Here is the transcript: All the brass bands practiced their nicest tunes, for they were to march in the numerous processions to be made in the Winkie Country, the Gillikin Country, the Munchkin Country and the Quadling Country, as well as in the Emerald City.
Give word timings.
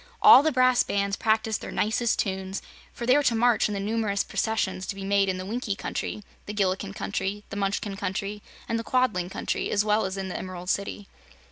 All 0.19 0.41
the 0.41 0.51
brass 0.51 0.81
bands 0.81 1.15
practiced 1.15 1.61
their 1.61 1.69
nicest 1.71 2.17
tunes, 2.17 2.63
for 2.91 3.05
they 3.05 3.15
were 3.15 3.21
to 3.21 3.35
march 3.35 3.67
in 3.67 3.75
the 3.75 3.79
numerous 3.79 4.23
processions 4.23 4.87
to 4.87 4.95
be 4.95 5.03
made 5.05 5.29
in 5.29 5.37
the 5.37 5.45
Winkie 5.45 5.75
Country, 5.75 6.23
the 6.47 6.55
Gillikin 6.55 6.95
Country, 6.95 7.43
the 7.51 7.55
Munchkin 7.55 7.95
Country 7.97 8.41
and 8.67 8.79
the 8.79 8.83
Quadling 8.83 9.29
Country, 9.29 9.69
as 9.69 9.85
well 9.85 10.05
as 10.07 10.17
in 10.17 10.27
the 10.27 10.35
Emerald 10.35 10.71
City. 10.71 11.07